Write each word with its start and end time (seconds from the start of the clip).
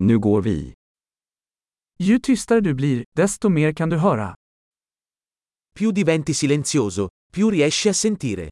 Nu 0.00 0.18
går 0.18 0.42
vi. 0.42 0.74
Ju 1.98 2.18
tystare 2.18 2.60
du 2.60 2.74
blir, 2.74 3.04
desto 3.16 3.48
mer 3.48 3.72
kan 3.72 3.90
du 3.90 3.96
höra. 3.96 4.34
Più 5.74 5.90
diventi 5.90 6.34
silenzioso, 6.34 7.08
più 7.32 7.48
riesci 7.50 7.88
a 7.88 7.92
sentire. 7.92 8.50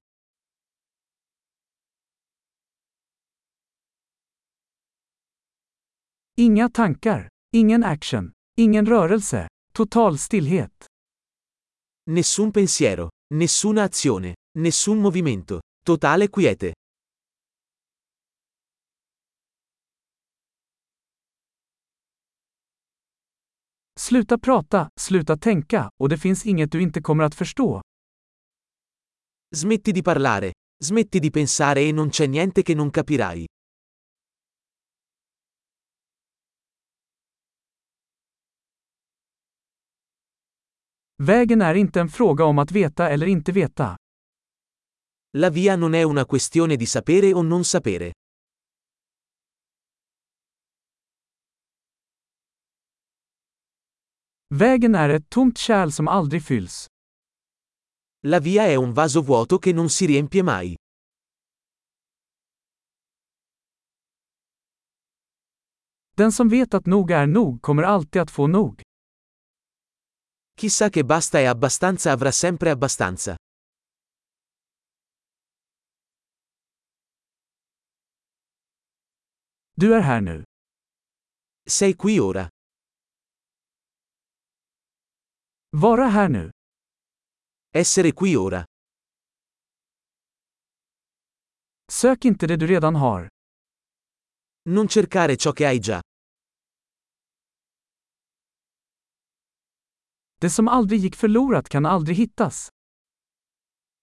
Inga 6.39 6.69
tankar, 6.69 7.29
ingen 7.55 7.83
action, 7.83 8.33
ingen 8.59 8.87
rörelse, 8.87 9.47
total 9.73 10.19
stillhet. 10.19 10.85
Nessun 12.11 12.51
pensiero, 12.51 13.09
nessuna 13.35 13.83
azione, 13.83 14.35
nessun 14.59 14.99
movimento, 14.99 15.61
totale 15.85 16.29
quiete. 16.29 16.75
Sluta 24.01 24.39
prata, 24.39 24.89
sluta 25.01 25.37
tänka, 25.37 25.91
och 26.03 26.09
det 26.09 26.19
finns 26.19 26.47
inget 26.47 26.73
du 26.73 26.83
inte 26.83 27.01
kommer 27.01 27.25
att 27.25 27.35
förstå. 27.35 27.81
Smetti 29.57 29.93
di 29.93 30.03
parlare, 30.03 30.53
smetti 30.85 31.21
di 31.21 31.31
pensare 31.31 31.81
e 31.81 31.93
non 31.93 32.11
c'è 32.11 32.27
niente 32.27 32.63
che 32.63 32.75
non 32.75 32.91
capirai. 32.91 33.47
Vägen 41.23 41.63
är 41.63 41.75
inte 41.75 42.01
en 42.01 42.09
fråga 42.09 42.45
om 42.45 42.59
att 42.59 42.71
veta 42.71 43.09
eller 43.09 43.27
inte 43.27 43.53
veta. 43.53 43.97
La 45.37 45.51
via 45.51 45.77
non 45.77 45.95
è 45.95 46.03
una 46.03 46.25
questione 46.25 46.77
di 46.77 46.87
sapere 46.87 47.33
o 47.33 47.43
non 47.43 47.65
sapere. 47.65 48.13
Vägen 54.55 54.95
är 54.95 55.09
ett 55.09 55.31
tomt 55.31 55.59
kärl 55.59 55.91
som 55.91 56.09
aldrig 56.09 56.43
fylls. 56.43 56.87
La 58.23 58.41
via 58.41 58.63
è 58.63 58.77
un 58.77 58.93
vaso 58.93 59.23
vuoto 59.23 59.59
che 59.59 59.73
non 59.73 59.91
si 59.91 60.07
riempie 60.07 60.43
mai. 60.43 60.77
Den 66.17 66.33
som 66.33 66.49
vet 66.49 66.75
att 66.75 66.87
nog 66.87 67.11
är 67.11 67.27
nog 67.27 67.63
kommer 67.63 67.83
alltid 67.83 68.23
att 68.23 68.31
få 68.31 68.47
nog. 68.47 68.83
Chi 70.61 70.71
sa 70.71 70.91
che 70.91 71.05
basta 71.05 71.39
è 71.39 71.45
abbastanza 71.45 72.13
avrà 72.13 72.33
sempre 72.33 72.71
abbastanza. 72.71 73.37
Du 79.75 79.95
är 79.95 80.01
här 80.01 80.21
nu. 80.21 80.45
Sei 81.69 81.95
qui 81.95 82.21
ora. 82.21 82.49
Vara 85.79 86.09
här 86.09 86.29
nu. 86.29 86.51
Essere 87.73 88.13
qui 88.13 88.37
ora. 88.37 88.65
Sök 91.93 92.25
inte 92.25 92.47
det 92.47 92.57
du 92.57 92.67
redan 92.67 92.95
har. 92.95 93.29
Non 94.63 94.89
cercare 94.89 95.37
ciò 95.37 95.53
che 95.53 95.67
hai 95.67 95.79
già. 95.79 96.01
Det 100.41 100.51
som 100.51 100.69
aldrig 100.69 101.01
gick 101.01 101.17
förlorat 101.17 101.69
kan 101.69 101.87
aldrig 101.87 102.17
hittas. 102.17 102.69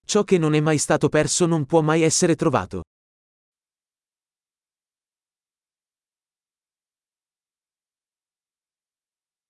Ciò 0.06 0.24
che 0.24 0.38
non 0.38 0.54
è 0.54 0.60
mai 0.60 0.78
stato 0.78 1.08
perso 1.08 1.46
non 1.46 1.66
può 1.66 1.82
mai 1.82 2.02
essere 2.02 2.36
trovato. 2.36 2.82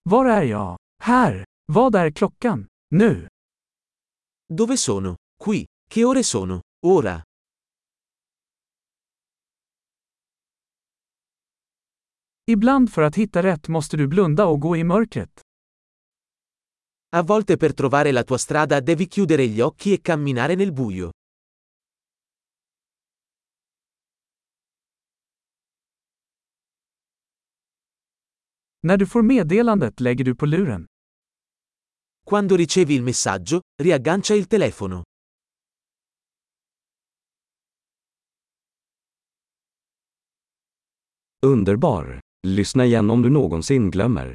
Var 0.03 0.27
är 0.27 0.43
jag? 0.43 0.77
Här. 1.03 1.45
Vad 1.67 1.95
är 1.95 2.11
klockan? 2.11 2.67
Nu. 2.91 3.29
Dove 4.49 4.77
sono? 4.77 5.17
Qui. 5.45 5.67
Che 5.91 6.05
ore 6.05 6.23
sono? 6.23 6.61
Ora. 6.87 7.23
Ibland 12.47 12.93
för 12.93 13.03
att 13.03 13.17
hitta 13.17 13.43
rätt 13.43 13.69
måste 13.69 13.97
du 13.97 14.09
blunda 14.09 14.47
och 14.47 14.61
gå 14.61 14.77
i 14.77 14.85
mörkret. 14.85 15.41
A 17.11 17.23
volte 17.23 17.57
per 17.57 17.73
trovare 17.73 18.13
la 18.13 18.23
tua 18.25 18.39
strada 18.39 18.81
devi 18.81 19.07
chiudere 19.07 19.47
gli 19.47 19.61
occhi 19.61 19.93
e 19.95 19.97
camminare 19.97 20.57
nel 20.57 20.73
buio. 20.73 21.11
När 28.81 28.97
du 28.97 29.07
får 29.07 29.23
meddelandet 29.23 30.01
lägger 30.01 30.25
du 30.25 30.35
på 30.35 30.47
luren. 30.47 30.87
Quando 32.27 32.57
ricevi 32.57 32.95
il 32.95 33.03
messaggio, 33.03 33.61
riaggancia 33.77 34.33
il 34.35 34.47
telefono. 34.47 35.03
Underbar! 41.47 42.19
Lyssna 42.47 42.85
igen 42.85 43.11
om 43.11 43.23
du 43.23 43.31
någonsin 43.31 43.91
glömmer. 43.91 44.35